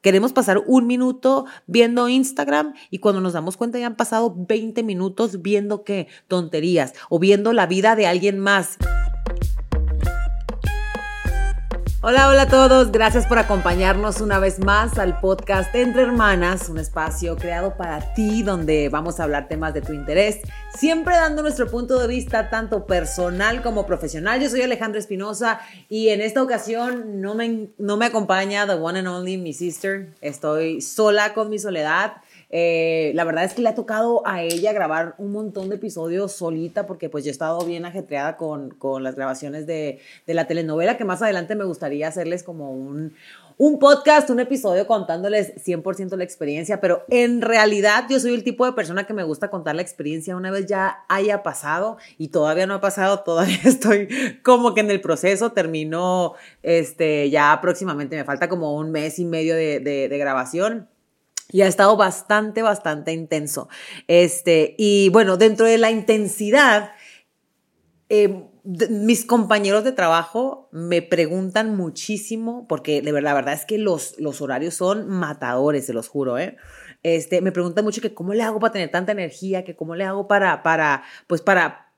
[0.00, 4.82] Queremos pasar un minuto viendo Instagram y cuando nos damos cuenta ya han pasado 20
[4.82, 8.78] minutos viendo qué tonterías o viendo la vida de alguien más.
[12.02, 12.92] Hola, hola a todos.
[12.92, 18.42] Gracias por acompañarnos una vez más al podcast Entre Hermanas, un espacio creado para ti
[18.42, 20.38] donde vamos a hablar temas de tu interés,
[20.74, 24.40] siempre dando nuestro punto de vista tanto personal como profesional.
[24.40, 25.60] Yo soy Alejandra Espinosa
[25.90, 30.14] y en esta ocasión no me, no me acompaña the one and only mi sister.
[30.22, 32.14] Estoy sola con mi soledad.
[32.52, 36.32] Eh, la verdad es que le ha tocado a ella grabar un montón de episodios
[36.32, 40.48] solita porque pues yo he estado bien ajetreada con, con las grabaciones de, de, la
[40.48, 43.14] telenovela que más adelante me gustaría hacerles como un,
[43.56, 48.66] un podcast, un episodio contándoles 100% la experiencia, pero en realidad yo soy el tipo
[48.66, 52.66] de persona que me gusta contar la experiencia una vez ya haya pasado y todavía
[52.66, 54.08] no ha pasado, todavía estoy
[54.42, 59.24] como que en el proceso, termino este, ya próximamente, me falta como un mes y
[59.24, 60.88] medio de, de, de grabación
[61.52, 63.68] y ha estado bastante, bastante intenso.
[64.08, 66.90] Este, y bueno, dentro de la intensidad,
[68.08, 74.40] eh, mis compañeros de trabajo me preguntan muchísimo, porque la verdad es que los, los
[74.40, 76.56] horarios son matadores, se los juro, ¿eh?
[77.02, 80.04] Este, me preguntan mucho que cómo le hago para tener tanta energía, que cómo le
[80.04, 81.92] hago para, para, pues para,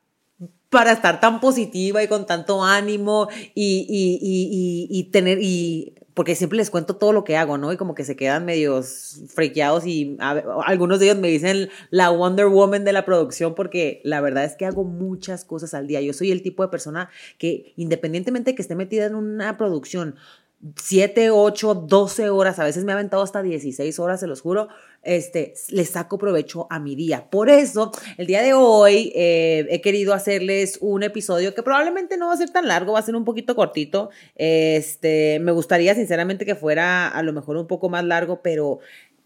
[0.70, 5.38] para estar tan positiva y con tanto ánimo y, y, y, y tener,
[6.14, 7.72] porque siempre les cuento todo lo que hago, ¿no?
[7.72, 10.16] Y como que se quedan medios frequeados y
[10.66, 14.54] algunos de ellos me dicen la Wonder Woman de la producción porque la verdad es
[14.54, 16.00] que hago muchas cosas al día.
[16.00, 20.16] Yo soy el tipo de persona que independientemente de que esté metida en una producción
[20.76, 24.68] 7, 8, 12 horas, a veces me ha aventado hasta 16 horas, se los juro,
[25.02, 27.28] este, le saco provecho a mi día.
[27.30, 32.28] Por eso, el día de hoy eh, he querido hacerles un episodio que probablemente no
[32.28, 34.10] va a ser tan largo, va a ser un poquito cortito.
[34.36, 38.78] Este, me gustaría sinceramente que fuera a lo mejor un poco más largo, pero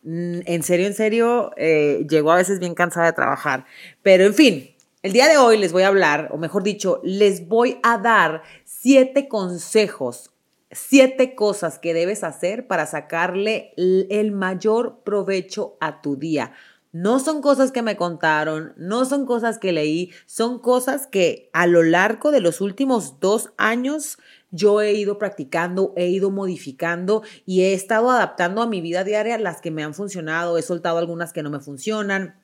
[0.05, 3.67] mm, en serio, en serio, eh, llego a veces bien cansada de trabajar.
[4.03, 7.47] Pero en fin, el día de hoy les voy a hablar, o mejor dicho, les
[7.47, 10.31] voy a dar siete consejos
[10.71, 16.53] siete cosas que debes hacer para sacarle el mayor provecho a tu día.
[16.93, 21.67] No son cosas que me contaron, no son cosas que leí, son cosas que a
[21.67, 24.19] lo largo de los últimos dos años
[24.51, 29.37] yo he ido practicando, he ido modificando y he estado adaptando a mi vida diaria
[29.37, 32.37] las que me han funcionado, he soltado algunas que no me funcionan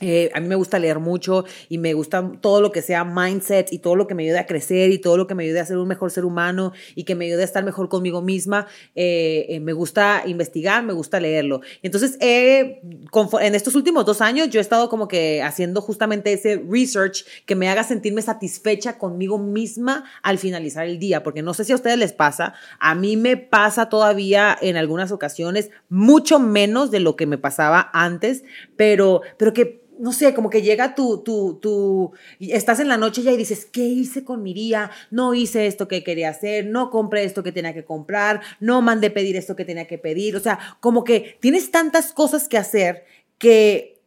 [0.00, 3.72] eh, a mí me gusta leer mucho y me gusta todo lo que sea mindset
[3.72, 5.66] y todo lo que me ayude a crecer y todo lo que me ayude a
[5.66, 8.66] ser un mejor ser humano y que me ayude a estar mejor conmigo misma.
[8.94, 11.60] Eh, eh, me gusta investigar, me gusta leerlo.
[11.82, 17.24] Entonces, en estos últimos dos años yo he estado como que haciendo justamente ese research
[17.46, 21.72] que me haga sentirme satisfecha conmigo misma al finalizar el día, porque no sé si
[21.72, 27.00] a ustedes les pasa, a mí me pasa todavía en algunas ocasiones mucho menos de
[27.00, 28.44] lo que me pasaba antes,
[28.76, 33.22] pero, pero que no sé, como que llega tu, tu, tu, estás en la noche
[33.22, 34.90] ya y dices, ¿qué hice con mi día?
[35.10, 39.10] No hice esto que quería hacer, no compré esto que tenía que comprar, no mandé
[39.10, 40.36] pedir esto que tenía que pedir.
[40.36, 43.04] O sea, como que tienes tantas cosas que hacer
[43.38, 44.00] que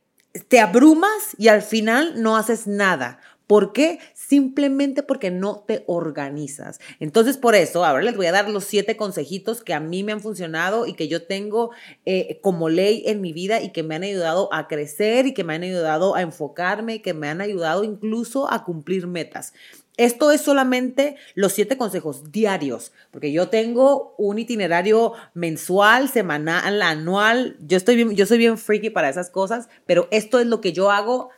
[0.47, 3.19] te abrumas y al final no haces nada.
[3.53, 3.99] ¿Por qué?
[4.15, 6.79] Simplemente porque no te organizas.
[6.99, 10.11] Entonces, por eso, ahora les voy a dar los siete consejitos que a mí me
[10.11, 11.69] han funcionado y que yo tengo
[12.07, 15.43] eh, como ley en mi vida y que me han ayudado a crecer y que
[15.43, 19.53] me han ayudado a enfocarme y que me han ayudado incluso a cumplir metas.
[19.97, 27.55] Esto es solamente los siete consejos diarios, porque yo tengo un itinerario mensual, semanal, anual.
[27.59, 30.89] Yo estoy yo soy bien freaky para esas cosas, pero esto es lo que yo
[30.89, 31.29] hago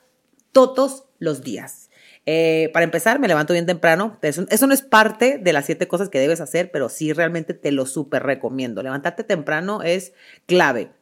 [0.55, 1.89] todos los días.
[2.25, 4.17] Eh, para empezar, me levanto bien temprano.
[4.21, 7.53] Eso, eso, no es parte de las siete cosas que debes hacer, pero sí realmente
[7.53, 8.81] te lo súper recomiendo.
[8.81, 10.13] Levantarte temprano es
[10.45, 10.93] clave.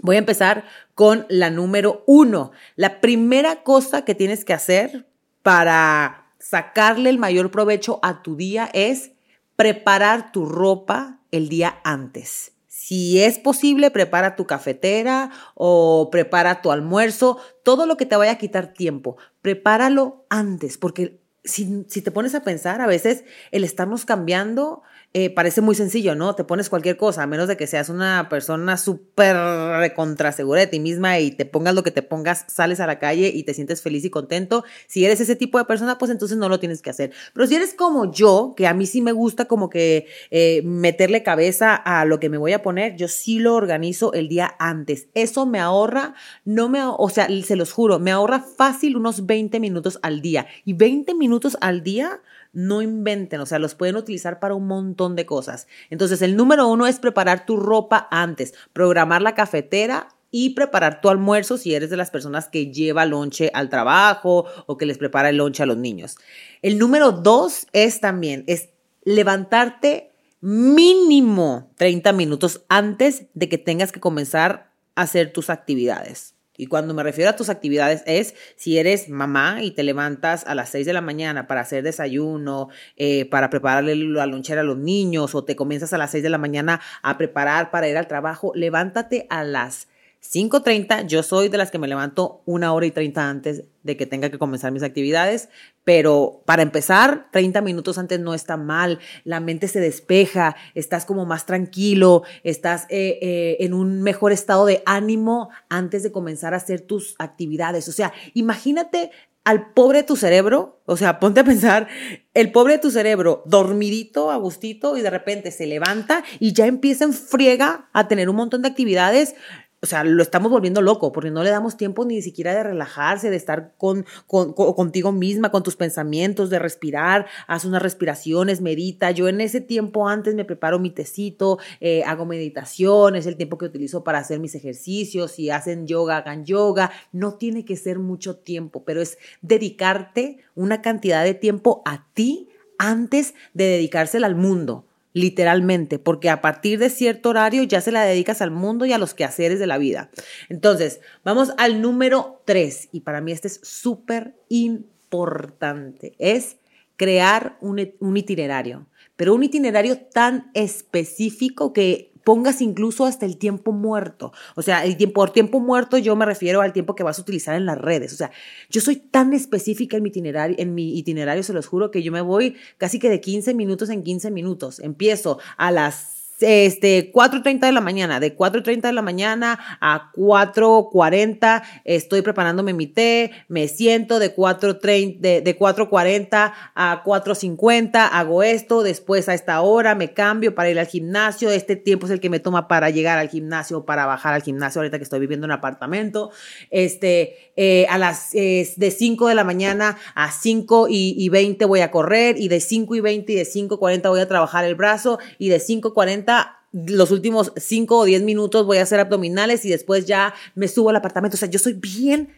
[0.00, 0.64] Voy a empezar
[0.96, 2.50] con la número uno.
[2.74, 5.06] La primera cosa que tienes que hacer
[5.42, 9.12] para sacarle el mayor provecho a tu día es
[9.54, 12.52] preparar tu ropa el día antes.
[12.88, 18.32] Si es posible, prepara tu cafetera o prepara tu almuerzo, todo lo que te vaya
[18.32, 23.64] a quitar tiempo, prepáralo antes, porque si, si te pones a pensar, a veces el
[23.64, 24.82] estarnos cambiando
[25.14, 26.34] eh, parece muy sencillo, ¿no?
[26.34, 29.36] Te pones cualquier cosa, a menos de que seas una persona súper
[29.78, 32.98] recontra segura de ti misma y te pongas lo que te pongas, sales a la
[32.98, 34.64] calle y te sientes feliz y contento.
[34.86, 37.12] Si eres ese tipo de persona, pues entonces no lo tienes que hacer.
[37.32, 41.22] Pero si eres como yo, que a mí sí me gusta como que eh, meterle
[41.22, 45.08] cabeza a lo que me voy a poner, yo sí lo organizo el día antes.
[45.14, 49.58] Eso me ahorra, no me, o sea, se los juro, me ahorra fácil unos 20
[49.58, 50.46] minutos al día.
[50.66, 52.20] Y 20 minutos al día
[52.52, 55.66] no inventen, o sea, los pueden utilizar para un montón de cosas.
[55.90, 61.08] Entonces, el número uno es preparar tu ropa antes, programar la cafetera y preparar tu
[61.08, 65.30] almuerzo si eres de las personas que lleva lonche al trabajo o que les prepara
[65.30, 66.16] el lonche a los niños.
[66.62, 68.70] El número dos es también, es
[69.04, 76.34] levantarte mínimo 30 minutos antes de que tengas que comenzar a hacer tus actividades.
[76.58, 80.56] Y cuando me refiero a tus actividades es si eres mamá y te levantas a
[80.56, 84.76] las 6 de la mañana para hacer desayuno, eh, para prepararle la lonchera a los
[84.76, 88.08] niños o te comienzas a las 6 de la mañana a preparar para ir al
[88.08, 89.86] trabajo, levántate a las
[90.22, 94.04] 5.30, yo soy de las que me levanto una hora y 30 antes de que
[94.04, 95.48] tenga que comenzar mis actividades,
[95.84, 101.24] pero para empezar, 30 minutos antes no está mal, la mente se despeja, estás como
[101.24, 106.58] más tranquilo, estás eh, eh, en un mejor estado de ánimo antes de comenzar a
[106.58, 107.88] hacer tus actividades.
[107.88, 109.12] O sea, imagínate
[109.44, 111.88] al pobre de tu cerebro, o sea, ponte a pensar,
[112.34, 117.04] el pobre de tu cerebro dormidito, agustito, y de repente se levanta y ya empieza
[117.04, 119.36] en friega a tener un montón de actividades
[119.80, 123.30] o sea, lo estamos volviendo loco porque no le damos tiempo ni siquiera de relajarse,
[123.30, 129.12] de estar con, contigo misma, con tus pensamientos, de respirar, haz unas respiraciones, medita.
[129.12, 133.56] Yo en ese tiempo antes me preparo mi tecito, eh, hago meditación, es el tiempo
[133.56, 135.30] que utilizo para hacer mis ejercicios.
[135.32, 136.90] Si hacen yoga, hagan yoga.
[137.12, 142.48] No tiene que ser mucho tiempo, pero es dedicarte una cantidad de tiempo a ti
[142.78, 148.04] antes de dedicársela al mundo literalmente, porque a partir de cierto horario ya se la
[148.04, 150.10] dedicas al mundo y a los quehaceres de la vida.
[150.48, 156.56] Entonces, vamos al número tres, y para mí este es súper importante, es
[156.96, 163.72] crear un, un itinerario, pero un itinerario tan específico que pongas incluso hasta el tiempo
[163.72, 164.34] muerto.
[164.54, 167.22] O sea, el tiempo, por tiempo muerto yo me refiero al tiempo que vas a
[167.22, 168.12] utilizar en las redes.
[168.12, 168.30] O sea,
[168.68, 172.12] yo soy tan específica en mi itinerario, en mi itinerario se los juro que yo
[172.12, 174.78] me voy casi que de 15 minutos en 15 minutos.
[174.80, 181.62] Empiezo a las este, 4.30 de la mañana, de 4.30 de la mañana a 4.40
[181.84, 188.82] estoy preparándome mi té, me siento de 4.30, de, de 4.40 a 4.50, hago esto,
[188.82, 192.30] después a esta hora me cambio para ir al gimnasio, este tiempo es el que
[192.30, 195.50] me toma para llegar al gimnasio, para bajar al gimnasio ahorita que estoy viviendo en
[195.50, 196.30] un apartamento,
[196.70, 201.80] este, eh, a las, de 5 de la mañana a 5 y, y 20 voy
[201.80, 205.18] a correr y de 5 y 20 y de 5.40 voy a trabajar el brazo
[205.38, 206.27] y de 5.40
[206.72, 210.90] los últimos 5 o 10 minutos voy a hacer abdominales y después ya me subo
[210.90, 211.36] al apartamento.
[211.36, 212.28] O sea, yo soy bien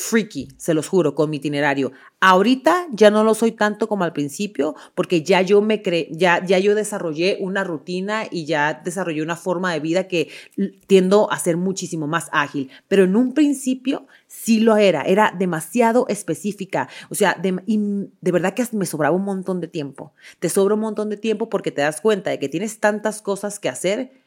[0.00, 1.92] freaky, se los juro, con mi itinerario.
[2.20, 6.44] Ahorita ya no lo soy tanto como al principio, porque ya yo me cre ya,
[6.44, 10.30] ya yo desarrollé una rutina y ya desarrollé una forma de vida que
[10.86, 12.70] tiendo a ser muchísimo más ágil.
[12.88, 16.88] Pero en un principio sí lo era, era demasiado específica.
[17.10, 20.14] O sea, de, de verdad que me sobraba un montón de tiempo.
[20.38, 23.58] Te sobra un montón de tiempo porque te das cuenta de que tienes tantas cosas
[23.58, 24.19] que hacer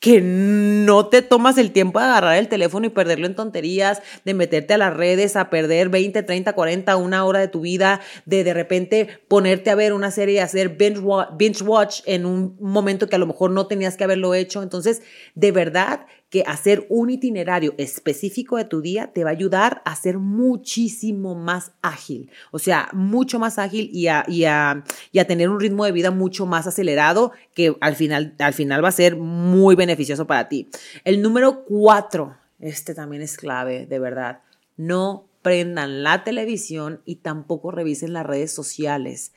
[0.00, 4.34] que no te tomas el tiempo de agarrar el teléfono y perderlo en tonterías, de
[4.34, 8.44] meterte a las redes, a perder 20, 30, 40, una hora de tu vida, de
[8.44, 13.16] de repente ponerte a ver una serie y hacer binge watch, en un momento que
[13.16, 14.62] a lo mejor no tenías que haberlo hecho.
[14.62, 15.02] Entonces,
[15.34, 16.06] de verdad
[16.36, 21.34] que hacer un itinerario específico de tu día te va a ayudar a ser muchísimo
[21.34, 24.84] más ágil, o sea, mucho más ágil y a,
[25.26, 28.92] tener un ritmo de vida mucho más acelerado que al final, al final va a
[28.92, 30.68] ser muy beneficioso para ti.
[31.04, 34.40] El número cuatro, este también es clave, de verdad.
[34.76, 39.32] No prendan la televisión y tampoco revisen las redes sociales.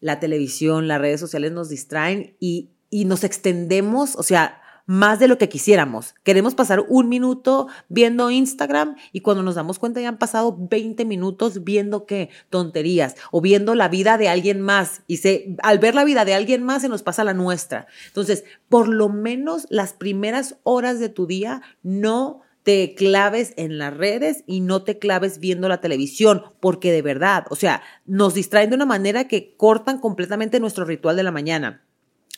[0.00, 5.28] La televisión, las redes sociales nos distraen y, y nos extendemos, o sea, más de
[5.28, 6.14] lo que quisiéramos.
[6.22, 11.04] Queremos pasar un minuto viendo Instagram y cuando nos damos cuenta ya han pasado 20
[11.04, 15.94] minutos viendo qué tonterías o viendo la vida de alguien más y se, al ver
[15.94, 17.86] la vida de alguien más se nos pasa la nuestra.
[18.06, 23.96] Entonces, por lo menos las primeras horas de tu día no te claves en las
[23.96, 28.70] redes y no te claves viendo la televisión, porque de verdad, o sea, nos distraen
[28.70, 31.82] de una manera que cortan completamente nuestro ritual de la mañana.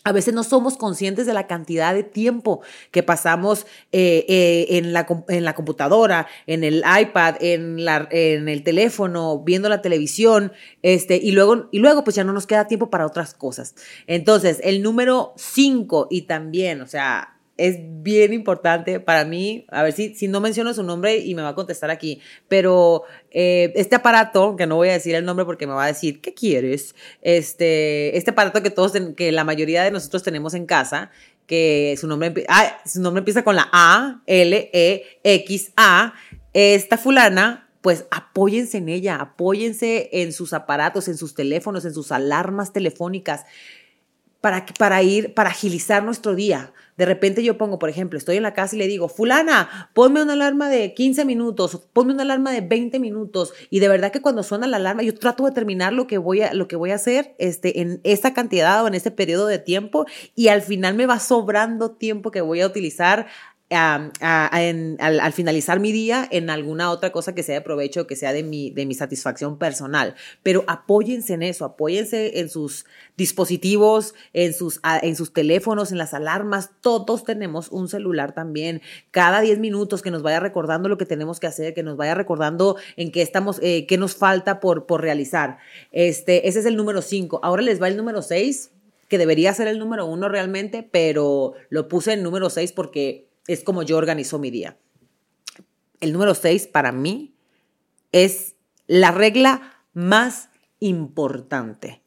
[0.05, 4.93] A veces no somos conscientes de la cantidad de tiempo que pasamos eh, eh, en,
[4.93, 11.17] la, en, la, computadora, en el iPad, en, la, el teléfono, viendo la televisión, este,
[11.17, 13.75] y luego, y luego pues ya no nos queda tiempo para otras cosas.
[14.07, 19.93] Entonces, el número cinco y también, o sea, es bien importante para mí, a ver
[19.93, 23.97] si, si no menciono su nombre y me va a contestar aquí, pero eh, este
[23.97, 26.95] aparato, que no voy a decir el nombre porque me va a decir, ¿qué quieres?
[27.23, 31.11] Este, este aparato que todos, que la mayoría de nosotros tenemos en casa,
[31.47, 36.15] que su nombre, ah, su nombre empieza con la A, L, E, X, A,
[36.53, 42.13] esta fulana pues apóyense en ella, apóyense en sus aparatos, en sus teléfonos, en sus
[42.13, 43.45] alarmas telefónicas
[44.45, 46.75] para, para ir, para agilizar nuestro día.
[46.99, 50.23] De repente yo pongo, por ejemplo, estoy en la casa y le digo, fulana, ponme
[50.23, 53.55] una alarma de 15 minutos, ponme una alarma de 20 minutos.
[53.71, 56.43] Y de verdad que cuando suena la alarma, yo trato de terminar lo que voy
[56.43, 59.59] a, lo que voy a hacer este, en esa cantidad o en ese periodo de
[59.59, 63.27] tiempo y al final me va sobrando tiempo que voy a utilizar
[63.75, 68.43] al, finalizar mi día en alguna otra cosa que sea de provecho, que sea de
[68.43, 70.15] mi, de mi satisfacción personal.
[70.43, 76.15] Pero apóyense en eso, apóyense en sus dispositivos, en sus, en sus teléfonos, en las
[76.15, 76.71] alarmas.
[76.81, 78.83] Todos tenemos un celular también.
[79.11, 82.15] Cada 10 minutos que nos vaya recordando lo que tenemos que hacer, que nos vaya
[82.15, 85.59] recordando en qué estamos, eh, qué nos falta por, por realizar.
[85.93, 87.41] Este, ese es el número 5.
[87.43, 88.71] Ahora les va el número 6
[89.09, 93.65] que debería ser el número uno realmente, pero lo puse en número 6 porque es
[93.65, 94.79] como yo organizo mi día.
[96.01, 97.35] El número seis para mí
[98.13, 98.55] es
[98.87, 100.49] la regla más
[100.81, 102.03] importante.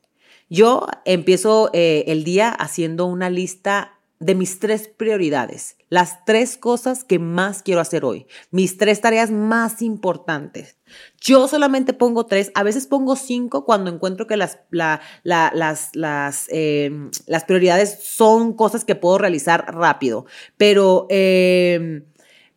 [0.50, 7.04] Yo empiezo eh, el día haciendo una lista de mis tres prioridades, las tres cosas
[7.04, 10.78] que más quiero hacer hoy, mis tres tareas más importantes.
[11.22, 17.12] Yo solamente pongo tres, a veces pongo cinco cuando encuentro que las, las, las, em,
[17.28, 20.26] las, prioridades son cosas que puedo realizar rápido,
[20.58, 21.06] pero...
[21.10, 22.06] Em,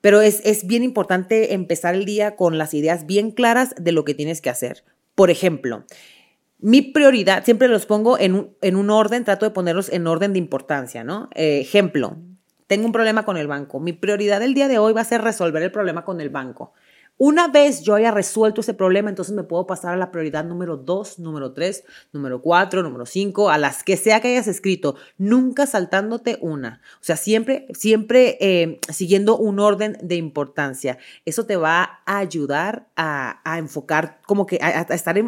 [0.02, 4.06] pero es, es bien importante empezar el día con las ideas bien claras de lo
[4.06, 4.82] que tienes que hacer.
[5.14, 5.84] Por ejemplo,
[6.62, 10.32] mi prioridad, siempre los pongo en un, en un, orden, trato de ponerlos en orden
[10.32, 11.28] de importancia, ¿no?
[11.34, 12.16] Eh, ejemplo,
[12.66, 13.80] tengo un problema con el banco.
[13.80, 16.72] Mi prioridad del día de hoy va a ser resolver el problema con el banco.
[17.22, 20.78] Una vez yo haya resuelto ese problema, entonces me puedo pasar a la prioridad número
[20.78, 21.84] 2, número 3,
[22.14, 26.80] número 4, número 5, a las que sea que hayas escrito, nunca saltándote una.
[26.94, 30.96] O sea, siempre, siempre eh, siguiendo un orden de importancia.
[31.26, 35.18] Eso te va a ayudar a, enfocar, como que a, estar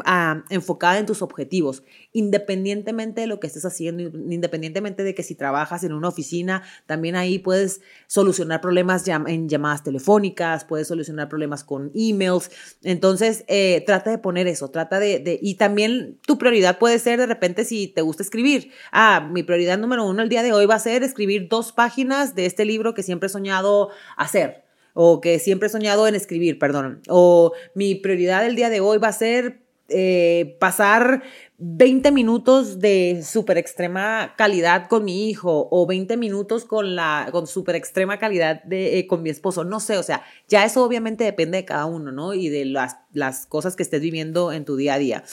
[0.49, 1.83] enfocada en tus objetivos,
[2.15, 7.17] independientemente de lo que estés haciendo, independientemente de que si trabajas en una oficina, también
[7.17, 12.51] ahí puedes solucionar problemas en llamadas telefónicas, puedes solucionar problemas con emails.
[12.83, 17.27] Entonces, eh, trata de poner eso, trata de, y también tu prioridad puede ser de
[17.27, 18.71] repente si te gusta escribir.
[18.93, 22.35] Ah, mi prioridad número uno el día de hoy va a ser escribir dos páginas
[22.35, 26.59] de este libro que siempre he soñado hacer o que siempre he soñado en escribir,
[26.59, 27.01] perdón.
[27.09, 31.23] O mi prioridad el día de hoy va a ser eh, pasar
[31.59, 37.47] 20 minutos de súper extrema calidad con mi hijo o 20 minutos con la con
[37.47, 41.59] súper extrema calidad eh, con mi esposo, no sé, o sea, ya eso obviamente depende
[41.59, 42.35] de cada uno, ¿no?
[42.35, 45.25] Y de las, las cosas que estés viviendo en tu día a día.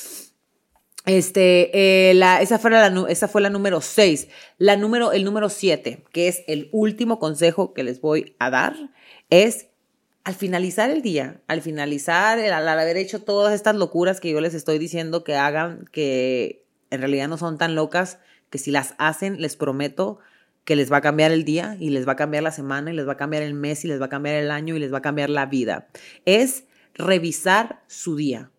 [1.05, 4.27] Este, eh, la, esa, fue la, esa fue la número 6.
[4.57, 8.75] La número, el número 7, que es el último consejo que les voy a dar,
[9.29, 9.68] es
[10.23, 14.53] al finalizar el día, al finalizar, al haber hecho todas estas locuras que yo les
[14.53, 19.41] estoy diciendo que hagan, que en realidad no son tan locas, que si las hacen,
[19.41, 20.19] les prometo
[20.65, 22.95] que les va a cambiar el día y les va a cambiar la semana y
[22.95, 24.93] les va a cambiar el mes y les va a cambiar el año y les
[24.93, 25.87] va a cambiar la vida.
[26.25, 28.51] Es revisar su día.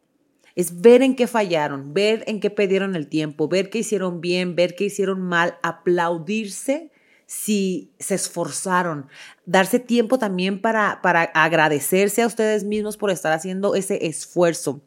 [0.57, 4.57] Es ver en qué fallaron, ver en qué perdieron el tiempo, ver qué hicieron bien,
[4.57, 6.91] ver qué hicieron mal, aplaudirse
[7.31, 9.07] si se esforzaron,
[9.47, 14.83] darse tiempo también para, para agradecerse a ustedes mismos por estar haciendo ese esfuerzo.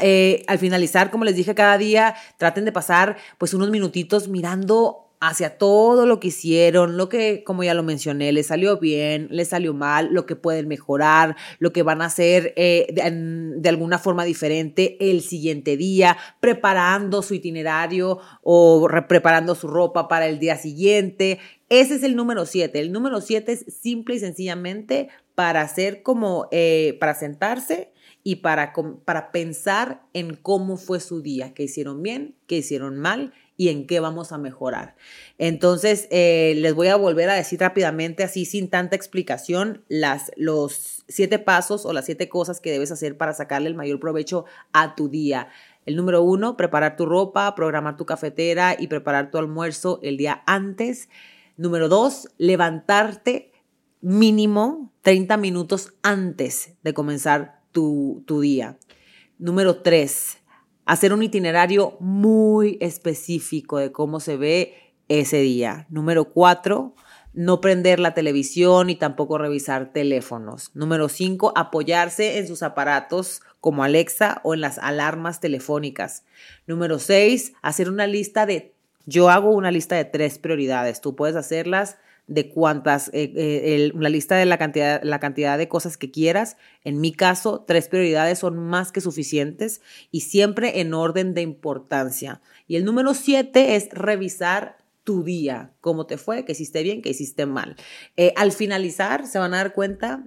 [0.00, 5.11] Eh, al finalizar, como les dije, cada día traten de pasar pues unos minutitos mirando
[5.22, 9.50] hacia todo lo que hicieron, lo que, como ya lo mencioné, les salió bien, les
[9.50, 14.24] salió mal, lo que pueden mejorar, lo que van a hacer eh, de, alguna forma
[14.24, 21.38] diferente el siguiente día, preparando su itinerario o preparando su ropa para el día siguiente.
[21.68, 22.80] Ese es el número siete.
[22.80, 27.92] El número siete es simple y sencillamente para hacer como, eh, para sentarse
[28.24, 28.72] y para,
[29.04, 33.86] para pensar en cómo fue su día, qué hicieron bien, qué hicieron mal y en
[33.86, 34.96] qué vamos a mejorar.
[35.38, 41.04] Entonces, eh, les voy a volver a decir rápidamente, así sin tanta explicación, las, los
[41.08, 44.94] siete pasos o las siete cosas que debes hacer para sacarle el mayor provecho a
[44.94, 45.48] tu día.
[45.84, 50.42] El número uno, preparar tu ropa, programar tu cafetera y preparar tu almuerzo el día
[50.46, 51.08] antes.
[51.56, 53.52] Número dos, levantarte
[54.00, 58.78] mínimo 30 minutos antes de comenzar tu, tu día.
[59.38, 60.38] Número tres,
[60.84, 65.86] hacer un itinerario muy específico de cómo se ve ese día.
[65.90, 66.94] Número cuatro,
[67.34, 70.70] no prender la televisión y tampoco revisar teléfonos.
[70.74, 76.24] Número cinco, apoyarse en sus aparatos como Alexa o en las alarmas telefónicas.
[76.66, 78.74] Número seis, hacer una lista de,
[79.06, 81.00] yo hago una lista de tres prioridades.
[81.00, 81.96] Tú puedes hacerlas
[82.26, 86.56] de cuántas, eh, eh, la lista de la cantidad, la cantidad de cosas que quieras.
[86.84, 92.40] En mi caso, tres prioridades son más que suficientes y siempre en orden de importancia.
[92.66, 97.10] Y el número siete es revisar tu día, cómo te fue, qué hiciste bien, qué
[97.10, 97.76] hiciste mal.
[98.16, 100.24] Eh, al finalizar, se van a dar cuenta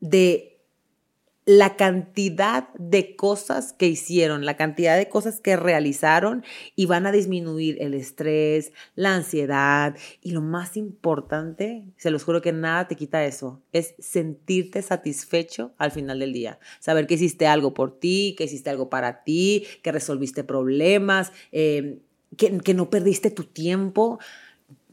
[0.00, 0.57] de
[1.48, 6.44] la cantidad de cosas que hicieron, la cantidad de cosas que realizaron
[6.76, 9.96] y van a disminuir el estrés, la ansiedad.
[10.20, 15.72] Y lo más importante, se los juro que nada te quita eso, es sentirte satisfecho
[15.78, 19.64] al final del día, saber que hiciste algo por ti, que hiciste algo para ti,
[19.82, 22.02] que resolviste problemas, eh,
[22.36, 24.18] que, que no perdiste tu tiempo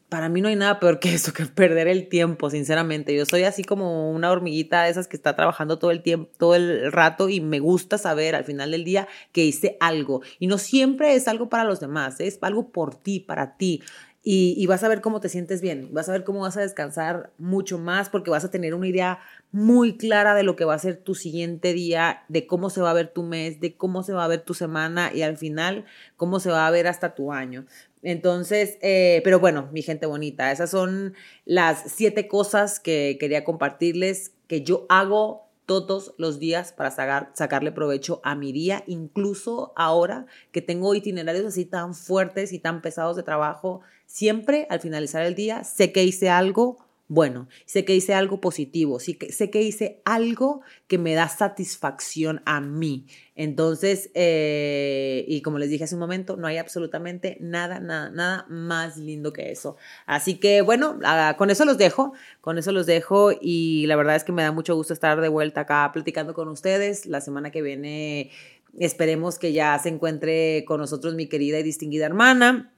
[0.10, 3.16] para mí no hay nada peor que eso, que perder el tiempo, sinceramente.
[3.16, 6.56] Yo soy así como una hormiguita de esas que está trabajando todo el tiempo, todo
[6.56, 10.22] el rato y me gusta saber al final del día que hice algo.
[10.40, 13.82] Y no siempre es algo para los demás, es algo por ti, para ti.
[14.28, 16.62] Y, y, vas a ver cómo te sientes bien, vas a ver cómo vas a
[16.62, 19.20] descansar mucho más porque vas a tener una idea
[19.52, 22.90] muy clara de lo que va a ser tu siguiente día, de cómo se va
[22.90, 25.86] a ver tu mes, de cómo se va a ver tu semana y al final
[26.18, 27.68] cómo se va a ver hasta tu año.
[28.06, 34.32] Entonces, eh, pero bueno, mi gente bonita, esas son las siete cosas que quería compartirles
[34.48, 40.62] que yo hago todos los días para sacarle provecho a mi día, incluso ahora que
[40.62, 45.64] tengo itinerarios así tan fuertes y tan pesados de trabajo, siempre al finalizar el día
[45.64, 50.02] sé que hice algo bueno, sé que hice algo positivo, sí que, sé que hice
[50.06, 53.06] algo que me da satisfacción a mí.
[53.36, 58.46] Entonces, eh, y como les dije hace un momento, no hay absolutamente nada, nada, nada
[58.50, 59.78] más lindo que eso.
[60.08, 64.16] Así que bueno, ah, con eso los dejo, con eso los dejo y la verdad
[64.16, 67.06] es que me da mucho gusto estar de vuelta acá platicando con ustedes.
[67.06, 68.32] La semana que viene
[68.80, 72.75] esperemos que ya se encuentre con nosotros mi querida y distinguida hermana.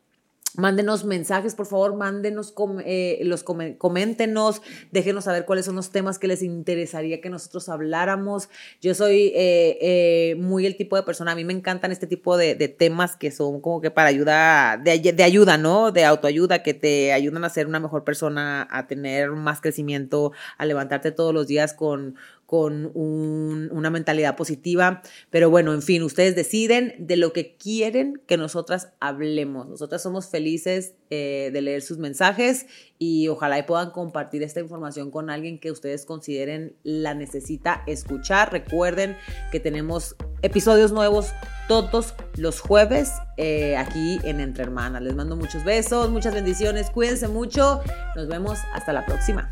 [0.56, 4.62] Mándenos mensajes, por favor, mándenos, eh, los coméntenos,
[4.92, 8.50] déjenos saber cuáles son los temas que les interesaría que nosotros habláramos.
[8.82, 12.38] Yo soy eh, eh, muy el tipo de persona, a mí me encantan este tipo
[12.38, 15.92] de, temas que son como que para ayuda, de, de, ayuda, ¿no?
[15.92, 20.66] De autoayuda, que te ayudan a ser una mejor persona, a tener más crecimiento, a
[20.66, 22.16] levantarte todos los días con,
[22.48, 25.04] con una mentalidad positiva.
[25.30, 29.68] Pero bueno, en fin, ustedes deciden de lo que quieren que nosotras hablemos.
[29.68, 32.68] Nosotras somos felices eh, de leer sus mensajes
[33.00, 38.52] y ojalá y puedan compartir esta información con alguien que ustedes consideren la necesita escuchar.
[38.52, 39.18] Recuerden
[39.52, 41.32] que tenemos episodios nuevos
[41.68, 45.02] todos los jueves eh, aquí en Entre Hermanas.
[45.02, 47.82] Les mando muchos besos, muchas bendiciones, cuídense mucho.
[48.16, 49.50] Nos vemos hasta la próxima.